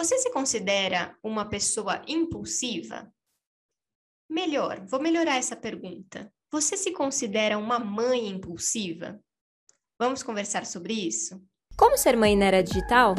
[0.00, 3.12] Você se considera uma pessoa impulsiva?
[4.30, 6.32] Melhor, vou melhorar essa pergunta.
[6.50, 9.20] Você se considera uma mãe impulsiva?
[9.98, 11.38] Vamos conversar sobre isso?
[11.76, 13.14] Como ser mãe na era digital?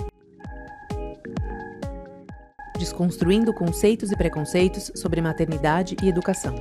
[2.80, 6.56] Desconstruindo conceitos e preconceitos sobre maternidade e educação.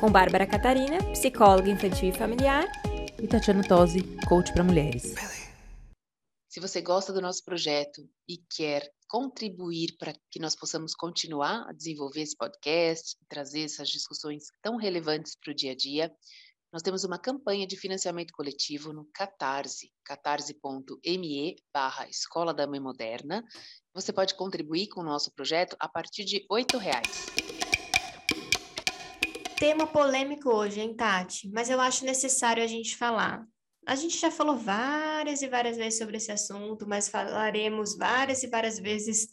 [0.00, 2.64] Com Bárbara Catarina, psicóloga infantil e familiar,
[3.22, 5.41] e Tatiana Tosi, coach para mulheres.
[6.52, 11.72] Se você gosta do nosso projeto e quer contribuir para que nós possamos continuar a
[11.72, 16.14] desenvolver esse podcast trazer essas discussões tão relevantes para o dia a dia,
[16.70, 23.42] nós temos uma campanha de financiamento coletivo no Catarse, catarse.me barra Escola da Mãe Moderna.
[23.94, 27.28] Você pode contribuir com o nosso projeto a partir de R$ reais.
[29.58, 31.48] Tema polêmico hoje, hein, Tati?
[31.48, 33.42] Mas eu acho necessário a gente falar.
[33.86, 38.46] A gente já falou várias e várias vezes sobre esse assunto, mas falaremos várias e
[38.46, 39.28] várias vezes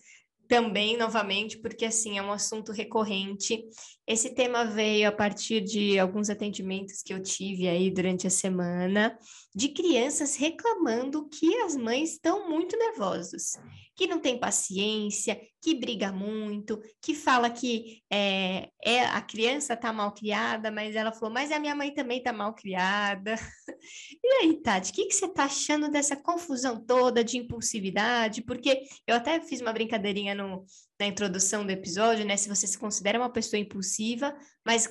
[0.49, 3.64] também novamente, porque assim é um assunto recorrente.
[4.08, 9.16] Esse tema veio a partir de alguns atendimentos que eu tive aí durante a semana,
[9.56, 13.59] de crianças reclamando que as mães estão muito nervosas,
[14.00, 19.91] que não tem paciência, que briga muito, que fala que é, é a criança está
[19.91, 23.36] mal criada, mas ela falou, mas a minha mãe também está mal criada.
[24.23, 28.41] e aí, Tati, o que, que você está achando dessa confusão toda de impulsividade?
[28.41, 30.63] Porque eu até fiz uma brincadeirinha no,
[30.97, 32.38] na introdução do episódio, né?
[32.38, 34.34] Se você se considera uma pessoa impulsiva,
[34.66, 34.88] mas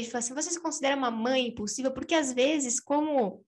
[0.00, 1.90] e falei assim, você se considera uma mãe impulsiva?
[1.90, 3.42] Porque às vezes, como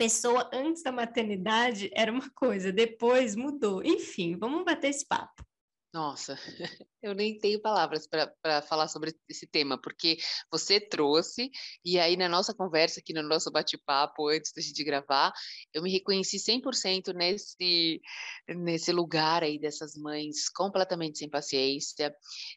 [0.00, 3.84] pessoa antes da maternidade era uma coisa, depois mudou.
[3.84, 5.44] Enfim, vamos bater esse papo.
[5.92, 6.38] Nossa,
[7.02, 10.16] eu nem tenho palavras para falar sobre esse tema, porque
[10.50, 11.50] você trouxe,
[11.84, 15.32] e aí na nossa conversa aqui, no nosso bate-papo, antes da gente gravar,
[15.74, 18.00] eu me reconheci 100% nesse,
[18.48, 22.14] nesse lugar aí dessas mães completamente sem paciência,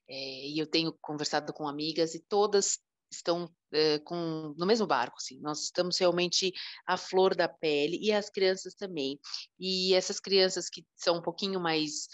[0.08, 2.80] é, e eu tenho conversado com amigas, e todas
[3.16, 5.40] estão é, com, no mesmo barco, assim.
[5.40, 6.52] Nós estamos realmente
[6.86, 9.20] à flor da pele e as crianças também.
[9.60, 12.08] E essas crianças que são um pouquinho mais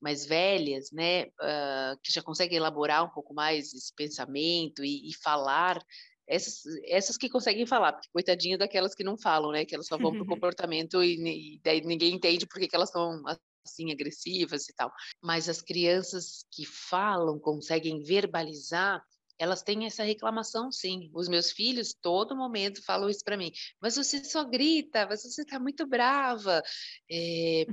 [0.00, 5.14] mais velhas, né, uh, que já conseguem elaborar um pouco mais esse pensamento e, e
[5.14, 5.82] falar
[6.26, 9.64] essas, essas que conseguem falar, porque coitadinha daquelas que não falam, né?
[9.64, 12.88] Que elas só vão para o comportamento e, e, daí ninguém entende por que elas
[12.88, 13.22] estão
[13.66, 14.92] assim agressivas e tal.
[15.22, 19.02] Mas as crianças que falam, conseguem verbalizar,
[19.38, 21.10] elas têm essa reclamação, sim.
[21.12, 23.52] Os meus filhos, todo momento, falam isso para mim.
[23.80, 26.62] Mas você só grita, mas você está muito brava.
[27.10, 27.66] É,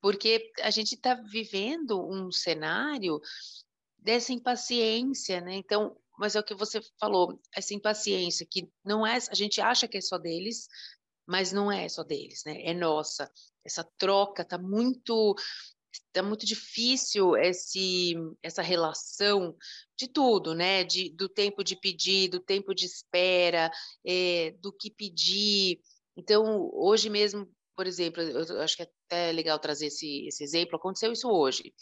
[0.00, 3.20] porque a gente está vivendo um cenário
[3.98, 5.56] dessa impaciência, né?
[5.56, 9.86] Então, mas é o que você falou, essa impaciência que não é, a gente acha
[9.86, 10.68] que é só deles,
[11.26, 12.62] mas não é só deles, né?
[12.62, 13.30] É nossa.
[13.64, 15.36] Essa troca tá muito
[16.12, 19.56] tá muito difícil esse essa relação
[19.96, 20.84] de tudo, né?
[20.84, 23.70] De, do tempo de pedir, do tempo de espera,
[24.06, 25.80] é, do que pedir.
[26.16, 30.76] Então, hoje mesmo, por exemplo, eu acho que é até legal trazer esse, esse exemplo,
[30.76, 31.72] aconteceu isso hoje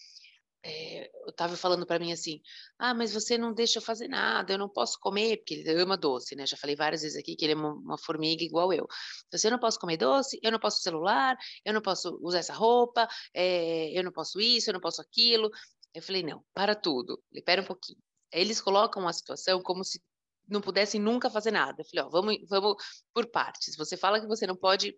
[0.66, 2.40] é, eu estava falando para mim assim,
[2.78, 5.96] ah, mas você não deixa eu fazer nada, eu não posso comer, porque ele ama
[5.96, 6.44] doce, né?
[6.44, 8.86] Já falei várias vezes aqui que ele é uma, uma formiga igual eu.
[9.32, 13.08] Eu não posso comer doce, eu não posso celular, eu não posso usar essa roupa,
[13.32, 15.50] é, eu não posso isso, eu não posso aquilo.
[15.94, 17.98] Eu falei, não, para tudo, espera um pouquinho.
[18.32, 20.02] Eles colocam a situação como se
[20.48, 21.82] não pudessem nunca fazer nada.
[21.82, 22.76] Eu falei, ó, vamos, vamos
[23.14, 23.76] por partes.
[23.76, 24.96] Você fala que você não pode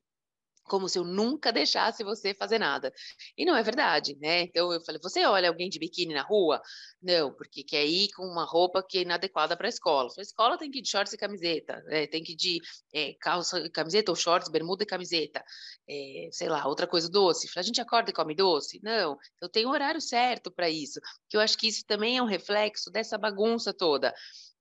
[0.69, 2.93] como se eu nunca deixasse você fazer nada.
[3.37, 4.43] E não é verdade, né?
[4.43, 6.61] Então eu falei: você olha alguém de biquíni na rua?
[7.03, 10.09] Não, porque quer ir com uma roupa que é inadequada para a escola.
[10.19, 12.07] A escola tem que ir de shorts e camiseta, né?
[12.07, 12.61] tem que ir de
[12.93, 15.43] é, calça e camiseta, ou shorts, bermuda e camiseta.
[15.89, 17.49] É, sei lá, outra coisa doce.
[17.57, 18.81] A gente acorda e come doce?
[18.83, 21.01] Não, eu tenho horário certo para isso.
[21.29, 24.13] Que eu acho que isso também é um reflexo dessa bagunça toda.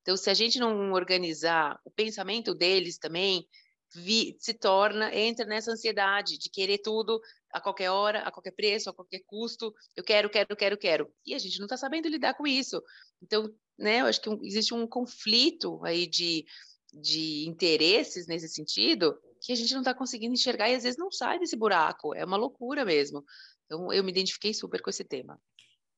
[0.07, 3.45] Então, se a gente não organizar o pensamento deles também,
[3.93, 7.21] vi, se torna, entra nessa ansiedade de querer tudo
[7.51, 9.73] a qualquer hora, a qualquer preço, a qualquer custo.
[9.95, 11.13] Eu quero, quero, quero, quero.
[11.25, 12.81] E a gente não está sabendo lidar com isso.
[13.21, 16.45] Então, né, eu acho que existe um conflito aí de,
[16.93, 21.11] de interesses nesse sentido que a gente não está conseguindo enxergar e às vezes não
[21.11, 22.13] sai desse buraco.
[22.13, 23.23] É uma loucura mesmo.
[23.65, 25.39] Então, eu me identifiquei super com esse tema.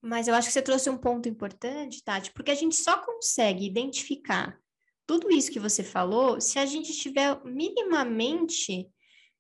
[0.01, 3.65] Mas eu acho que você trouxe um ponto importante, Tati, porque a gente só consegue
[3.65, 4.57] identificar
[5.09, 8.88] tudo isso que você falou, se a gente estiver minimamente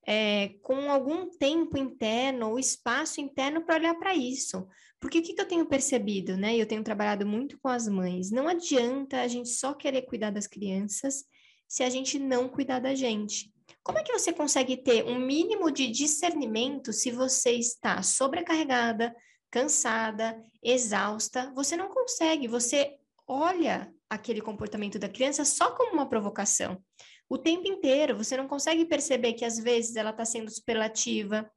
[0.03, 4.67] é, com algum tempo interno ou espaço interno para olhar para isso.
[4.99, 6.57] Porque o que, que eu tenho percebido, né?
[6.57, 8.31] Eu tenho trabalhado muito com as mães.
[8.31, 11.23] Não adianta a gente só querer cuidar das crianças
[11.67, 13.53] se a gente não cuidar da gente.
[13.83, 19.15] Como é que você consegue ter um mínimo de discernimento se você está sobrecarregada,
[19.51, 22.95] cansada, exausta, você não consegue, você
[23.27, 26.81] olha aquele comportamento da criança só como uma provocação.
[27.29, 31.49] O tempo inteiro, você não consegue perceber que às vezes ela está sendo superlativa,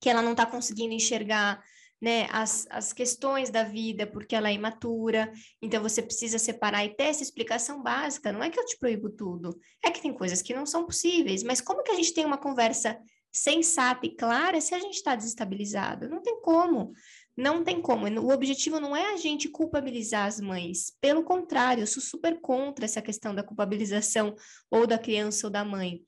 [0.00, 1.62] que ela não está conseguindo enxergar
[2.00, 6.94] né, as, as questões da vida porque ela é imatura, então você precisa separar e
[6.94, 8.32] ter essa explicação básica.
[8.32, 11.42] Não é que eu te proíbo tudo, é que tem coisas que não são possíveis,
[11.42, 12.98] mas como que a gente tem uma conversa
[13.32, 16.08] sensata e clara se a gente está desestabilizado?
[16.08, 16.92] Não tem como.
[17.40, 18.06] Não tem como.
[18.06, 20.92] O objetivo não é a gente culpabilizar as mães.
[21.00, 24.34] Pelo contrário, eu sou super contra essa questão da culpabilização
[24.70, 26.02] ou da criança ou da mãe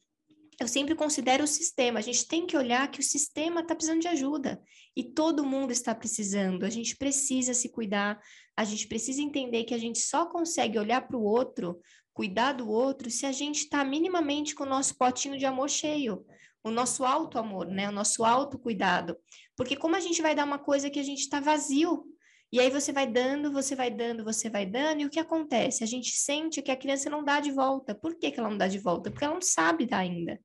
[0.62, 1.98] eu sempre considero o sistema.
[1.98, 4.62] A gente tem que olhar que o sistema está precisando de ajuda
[4.96, 6.64] e todo mundo está precisando.
[6.64, 8.20] A gente precisa se cuidar,
[8.56, 11.80] a gente precisa entender que a gente só consegue olhar para o outro,
[12.12, 16.24] cuidar do outro, se a gente está minimamente com o nosso potinho de amor cheio,
[16.62, 17.88] o nosso alto amor, né?
[17.88, 19.16] O nosso alto cuidado.
[19.56, 22.04] Porque como a gente vai dar uma coisa que a gente está vazio,
[22.52, 25.82] e aí você vai dando, você vai dando, você vai dando, e o que acontece?
[25.82, 27.94] A gente sente que a criança não dá de volta.
[27.94, 29.10] Por que, que ela não dá de volta?
[29.10, 30.38] Porque ela não sabe dar ainda.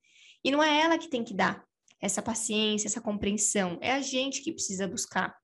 [0.44, 1.65] E não é ela que tem que dar
[2.00, 5.36] essa paciência, essa compreensão, é a gente que precisa buscar.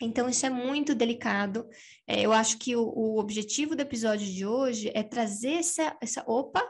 [0.00, 1.66] Então, isso é muito delicado.
[2.06, 6.22] É, eu acho que o, o, objetivo do episódio de hoje é trazer essa, essa.
[6.26, 6.62] Opa,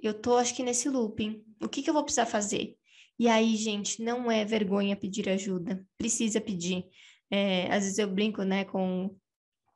[0.00, 1.42] eu tô acho que nesse looping.
[1.62, 2.76] O que, que eu vou precisar fazer?
[3.18, 5.84] E aí, gente, não é vergonha pedir ajuda.
[5.96, 6.84] Precisa pedir.
[7.30, 9.14] É, às vezes eu brinco, né, com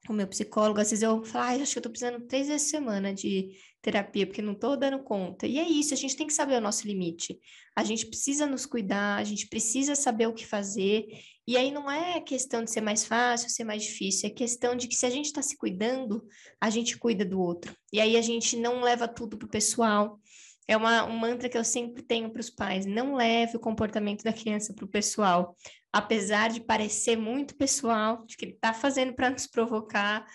[0.09, 2.69] o meu psicólogo, às vezes eu falo, ah, acho que eu tô precisando três vezes
[2.69, 3.51] semana de
[3.81, 5.47] terapia, porque não tô dando conta.
[5.47, 7.39] E é isso, a gente tem que saber o nosso limite.
[7.77, 11.07] A gente precisa nos cuidar, a gente precisa saber o que fazer.
[11.47, 14.87] E aí não é questão de ser mais fácil, ser mais difícil, é questão de
[14.87, 16.25] que se a gente está se cuidando,
[16.61, 17.75] a gente cuida do outro.
[17.93, 20.21] E aí a gente não leva tudo pro pessoal.
[20.69, 24.23] É uma, um mantra que eu sempre tenho para os pais: não leve o comportamento
[24.23, 25.57] da criança para o pessoal
[25.93, 30.27] apesar de parecer muito pessoal, de que ele está fazendo para nos provocar,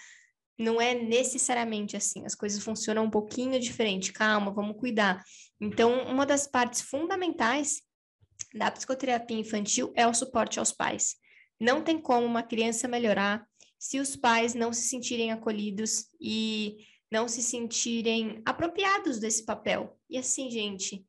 [0.58, 2.26] não é necessariamente assim.
[2.26, 4.14] As coisas funcionam um pouquinho diferente.
[4.14, 5.24] Calma, vamos cuidar.
[5.60, 7.82] Então, uma das partes fundamentais
[8.54, 11.16] da psicoterapia infantil é o suporte aos pais.
[11.60, 13.46] Não tem como uma criança melhorar
[13.80, 16.78] se os pais não se sentirem acolhidos e
[17.12, 19.98] não se sentirem apropriados desse papel.
[20.10, 21.06] E assim, gente,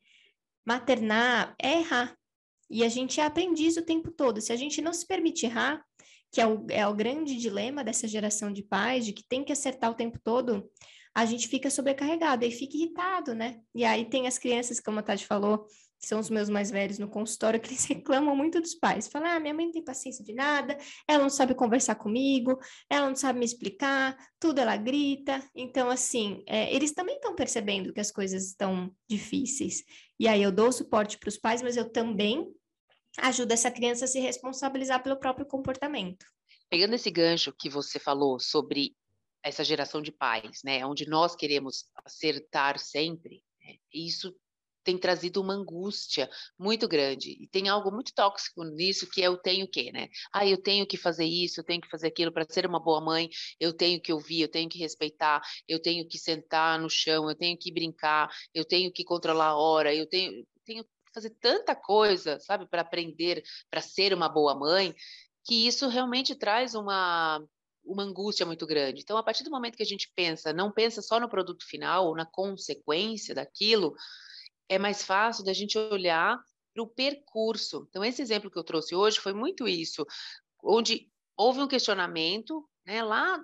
[0.66, 2.16] maternar é errar.
[2.70, 4.40] E a gente é aprendiz o tempo todo.
[4.40, 5.82] Se a gente não se permite errar,
[6.30, 9.52] que é o, é o grande dilema dessa geração de pais, de que tem que
[9.52, 10.70] acertar o tempo todo,
[11.14, 13.60] a gente fica sobrecarregado e fica irritado, né?
[13.74, 15.66] E aí tem as crianças, como a Tati falou,
[16.00, 19.08] que são os meus mais velhos no consultório, que eles reclamam muito dos pais.
[19.08, 22.58] Falam, ah, minha mãe não tem paciência de nada, ela não sabe conversar comigo,
[22.88, 25.42] ela não sabe me explicar, tudo ela grita.
[25.54, 29.82] Então, assim, é, eles também estão percebendo que as coisas estão difíceis.
[30.18, 32.52] E aí eu dou suporte para os pais, mas eu também
[33.18, 36.24] ajuda essa criança a se responsabilizar pelo próprio comportamento.
[36.70, 38.94] Pegando esse gancho que você falou sobre
[39.42, 44.34] essa geração de pais, né, onde nós queremos acertar sempre, né, isso
[44.88, 49.36] tem trazido uma angústia muito grande e tem algo muito tóxico nisso que é eu
[49.36, 50.08] tenho que, né?
[50.32, 52.98] Ah, eu tenho que fazer isso, eu tenho que fazer aquilo para ser uma boa
[52.98, 53.28] mãe,
[53.60, 57.36] eu tenho que ouvir, eu tenho que respeitar, eu tenho que sentar no chão, eu
[57.36, 60.82] tenho que brincar, eu tenho que controlar a hora, eu tenho, tenho
[61.12, 64.94] fazer tanta coisa, sabe, para aprender, para ser uma boa mãe,
[65.44, 67.44] que isso realmente traz uma
[67.84, 69.00] uma angústia muito grande.
[69.00, 72.08] Então, a partir do momento que a gente pensa, não pensa só no produto final,
[72.08, 73.94] ou na consequência daquilo,
[74.68, 76.38] é mais fácil da gente olhar
[76.74, 77.86] para o percurso.
[77.88, 80.06] Então, esse exemplo que eu trouxe hoje foi muito isso,
[80.62, 83.40] onde houve um questionamento, né, lá,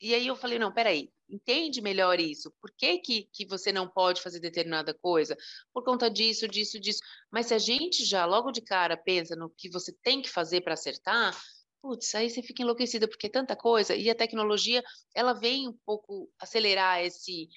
[0.00, 2.52] e aí eu falei, não, peraí, entende melhor isso.
[2.60, 5.36] Por que, que, que você não pode fazer determinada coisa?
[5.72, 7.00] Por conta disso, disso, disso.
[7.30, 10.60] Mas se a gente já logo de cara pensa no que você tem que fazer
[10.60, 11.36] para acertar,
[11.82, 13.94] putz, aí você fica enlouquecida porque é tanta coisa.
[13.94, 14.82] E a tecnologia,
[15.14, 17.48] ela vem um pouco acelerar esse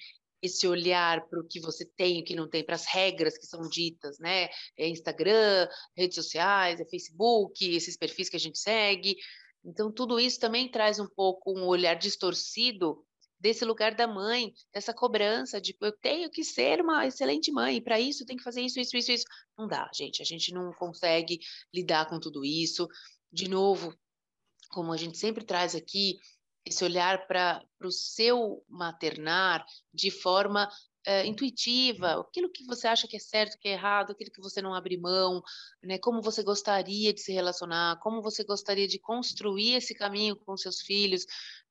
[0.42, 3.46] esse olhar para o que você tem, o que não tem, para as regras que
[3.46, 4.48] são ditas, né?
[4.76, 9.16] É Instagram, redes sociais, é Facebook, esses perfis que a gente segue.
[9.64, 13.04] Então, tudo isso também traz um pouco um olhar distorcido
[13.38, 17.98] desse lugar da mãe, dessa cobrança de eu tenho que ser uma excelente mãe, para
[17.98, 19.24] isso tem que fazer isso, isso, isso, isso.
[19.58, 21.40] Não dá, gente, a gente não consegue
[21.74, 22.86] lidar com tudo isso.
[23.32, 23.92] De novo,
[24.70, 26.18] como a gente sempre traz aqui,
[26.64, 30.68] esse olhar para o seu maternar de forma
[31.04, 34.62] é, intuitiva, aquilo que você acha que é certo, que é errado, aquilo que você
[34.62, 35.42] não abre mão,
[35.82, 35.98] né?
[35.98, 40.80] Como você gostaria de se relacionar, como você gostaria de construir esse caminho com seus
[40.80, 41.26] filhos,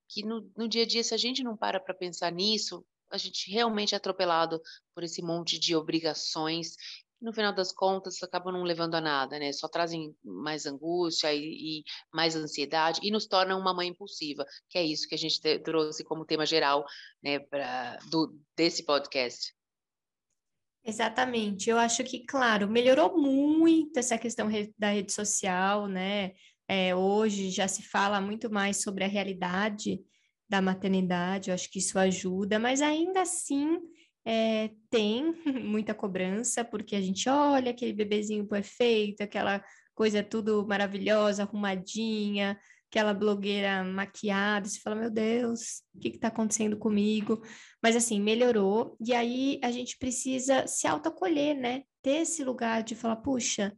[0.09, 3.17] que no, no dia a dia, se a gente não para para pensar nisso, a
[3.17, 4.61] gente realmente é atropelado
[4.93, 6.75] por esse monte de obrigações
[7.21, 9.51] no final das contas acabam não levando a nada, né?
[9.53, 14.77] Só trazem mais angústia e, e mais ansiedade e nos tornam uma mãe impulsiva, que
[14.77, 16.83] é isso que a gente te, trouxe como tema geral,
[17.23, 19.53] né, pra, do, desse podcast.
[20.83, 21.69] Exatamente.
[21.69, 26.31] Eu acho que, claro, melhorou muito essa questão da rede social, né?
[26.67, 30.01] É, hoje já se fala muito mais sobre a realidade
[30.49, 33.79] da maternidade, eu acho que isso ajuda, mas ainda assim
[34.25, 39.63] é, tem muita cobrança, porque a gente olha aquele bebezinho perfeito, aquela
[39.93, 42.59] coisa tudo maravilhosa, arrumadinha,
[42.89, 47.41] aquela blogueira maquiada, você fala, meu Deus, o que está acontecendo comigo?
[47.81, 51.83] Mas assim, melhorou, e aí a gente precisa se autoacolher, né?
[52.01, 53.73] Ter esse lugar de falar, puxa,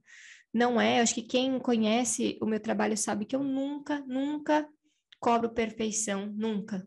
[0.54, 4.68] não é, acho que quem conhece o meu trabalho sabe que eu nunca, nunca
[5.20, 6.86] cobro perfeição, nunca.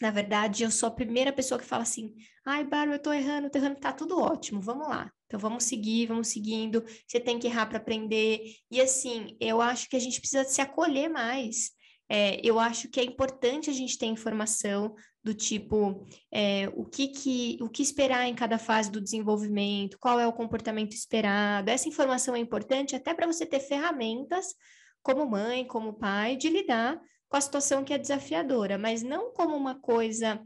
[0.00, 2.14] Na verdade, eu sou a primeira pessoa que fala assim:
[2.44, 5.10] ai, Bárbara, eu tô errando, tô errando, tá tudo ótimo, vamos lá.
[5.26, 6.84] Então vamos seguir, vamos seguindo.
[7.06, 8.40] Você tem que errar para aprender.
[8.70, 11.70] E assim, eu acho que a gente precisa se acolher mais.
[12.08, 17.08] É, eu acho que é importante a gente ter informação do tipo é, o, que,
[17.08, 21.68] que, o que esperar em cada fase do desenvolvimento, qual é o comportamento esperado.
[21.68, 24.54] Essa informação é importante até para você ter ferramentas
[25.02, 26.98] como mãe, como pai, de lidar
[27.28, 30.40] com a situação que é desafiadora, mas não como uma coisa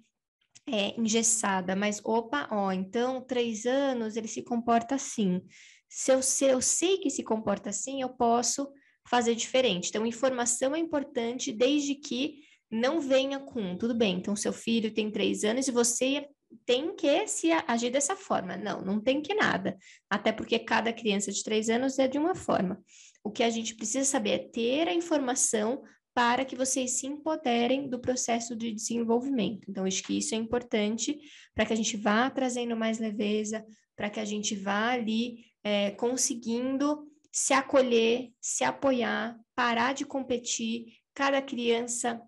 [0.66, 5.42] é, engessada, mas opa, ó, então três anos ele se comporta assim.
[5.88, 8.68] Se eu, se eu sei que se comporta assim, eu posso
[9.08, 9.88] fazer diferente.
[9.88, 15.10] Então, informação é importante desde que não venha com, tudo bem, então seu filho tem
[15.10, 16.26] três anos e você
[16.64, 18.56] tem que se agir dessa forma.
[18.56, 19.76] Não, não tem que nada.
[20.08, 22.80] Até porque cada criança de três anos é de uma forma.
[23.24, 25.82] O que a gente precisa saber é ter a informação
[26.14, 29.70] para que vocês se empoderem do processo de desenvolvimento.
[29.70, 31.18] Então, acho que isso é importante
[31.54, 33.64] para que a gente vá trazendo mais leveza,
[33.96, 40.98] para que a gente vá ali é, conseguindo se acolher, se apoiar, parar de competir.
[41.14, 42.20] Cada criança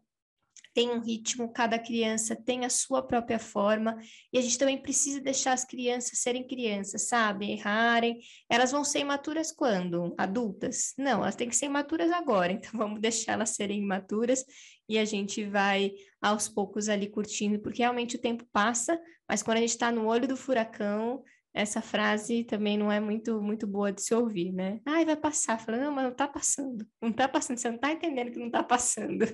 [0.74, 3.96] tem um ritmo, cada criança tem a sua própria forma,
[4.32, 7.52] e a gente também precisa deixar as crianças serem crianças, sabe?
[7.52, 8.18] Errarem.
[8.50, 10.12] Elas vão ser imaturas quando?
[10.18, 10.92] Adultas?
[10.98, 14.44] Não, elas têm que ser imaturas agora, então vamos deixar elas serem imaturas
[14.88, 19.58] e a gente vai aos poucos ali curtindo, porque realmente o tempo passa, mas quando
[19.58, 21.22] a gente está no olho do furacão,
[21.54, 24.80] essa frase também não é muito muito boa de se ouvir, né?
[24.84, 25.58] Ai, vai passar.
[25.58, 26.84] Falando, não, mas não tá passando.
[27.00, 29.24] Não tá passando, você não tá entendendo que não tá passando.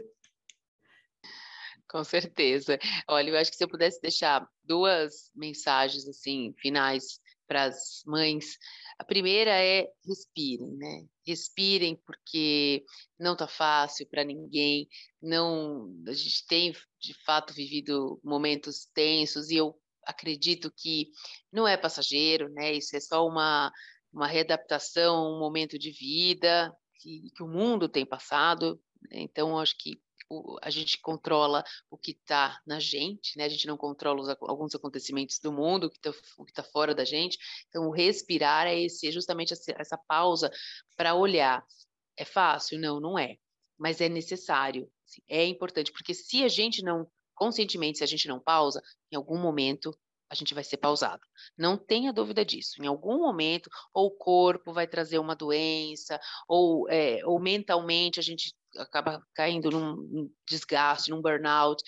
[1.91, 2.79] Com certeza.
[3.09, 8.57] Olha, eu acho que se eu pudesse deixar duas mensagens assim finais para as mães,
[8.97, 11.05] a primeira é respirem, né?
[11.27, 12.85] Respirem porque
[13.19, 14.87] não tá fácil para ninguém.
[15.21, 19.75] Não, a gente tem de fato vivido momentos tensos e eu
[20.07, 21.09] acredito que
[21.53, 22.73] não é passageiro, né?
[22.73, 23.73] Isso é só uma
[24.13, 28.81] uma readaptação, um momento de vida que, que o mundo tem passado.
[29.13, 30.01] Então, acho que
[30.63, 33.45] a gente controla o que está na gente, né?
[33.45, 37.05] A gente não controla os, alguns acontecimentos do mundo, o que está tá fora da
[37.05, 37.39] gente.
[37.69, 40.51] Então, o respirar é esse, é justamente essa, essa pausa
[40.97, 41.65] para olhar.
[42.17, 42.79] É fácil?
[42.79, 43.37] Não, não é.
[43.79, 48.29] Mas é necessário, assim, é importante, porque se a gente não, conscientemente, se a gente
[48.29, 49.91] não pausa, em algum momento
[50.31, 51.21] a gente vai ser pausado.
[51.59, 52.81] Não tenha dúvida disso.
[52.81, 58.23] Em algum momento, ou o corpo vai trazer uma doença, ou, é, ou mentalmente a
[58.23, 61.83] gente acaba caindo num desgaste, num burnout.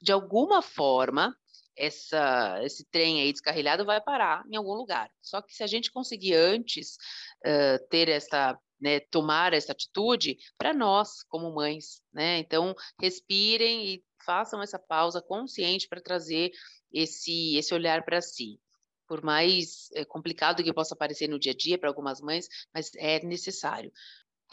[0.00, 1.36] De alguma forma,
[1.76, 5.10] essa, esse trem aí descarrilhado vai parar em algum lugar.
[5.20, 6.96] Só que se a gente conseguir antes
[7.44, 12.38] uh, ter essa, né, tomar essa atitude, para nós, como mães, né?
[12.38, 16.50] Então, respirem e façam essa pausa consciente para trazer
[16.92, 18.58] esse, esse olhar para si.
[19.06, 22.90] Por mais é, complicado que possa parecer no dia a dia para algumas mães, mas
[22.96, 23.92] é necessário.